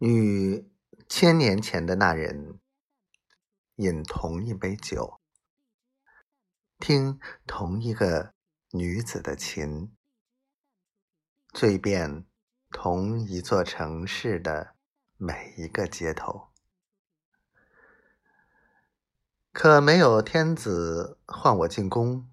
[0.00, 0.66] 与
[1.10, 2.58] 千年前的那人
[3.76, 5.20] 饮同一杯酒，
[6.78, 8.32] 听同一个
[8.70, 9.94] 女子的琴，
[11.52, 12.24] 醉遍
[12.70, 14.74] 同一座城市的
[15.18, 16.48] 每一个街头。
[19.52, 22.30] 可没有天子唤我进宫，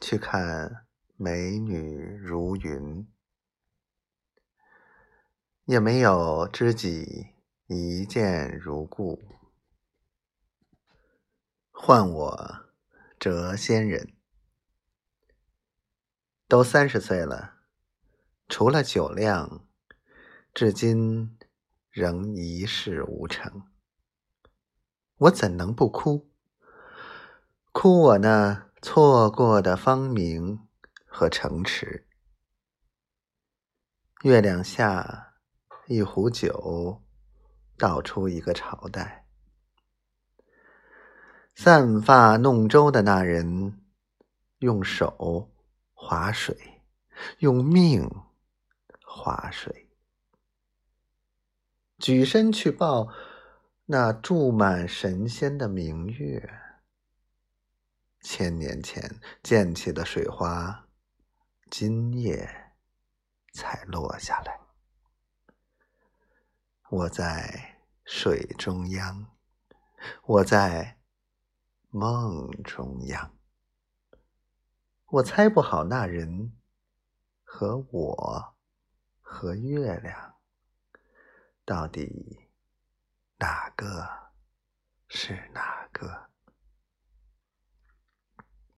[0.00, 0.86] 去看
[1.16, 3.08] 美女如云。
[5.66, 7.28] 也没有知己
[7.68, 9.22] 一见如故，
[11.70, 12.66] 唤我
[13.18, 14.14] 谪仙人。
[16.46, 17.60] 都三十岁了，
[18.46, 19.66] 除了酒量，
[20.52, 21.38] 至今
[21.88, 23.62] 仍一事无成。
[25.16, 26.30] 我怎能不哭？
[27.72, 30.68] 哭我那错过的芳名
[31.06, 32.06] 和城池。
[34.24, 35.30] 月亮下。
[35.86, 37.02] 一壶酒，
[37.76, 39.26] 道出一个朝代。
[41.54, 43.80] 散发弄舟的那人，
[44.60, 45.52] 用手
[45.92, 46.56] 划水，
[47.38, 48.10] 用命
[49.04, 49.90] 划水。
[51.98, 53.08] 举身去抱
[53.84, 56.60] 那注满神仙的明月。
[58.22, 60.88] 千年前溅起的水花，
[61.70, 62.72] 今夜
[63.52, 64.63] 才落下来。
[66.96, 69.26] 我在水中央，
[70.26, 71.00] 我在
[71.90, 73.36] 梦中央。
[75.06, 76.56] 我猜不好那人
[77.42, 78.54] 和我
[79.20, 80.36] 和月亮，
[81.64, 82.48] 到底
[83.38, 84.30] 哪个
[85.08, 85.73] 是哪？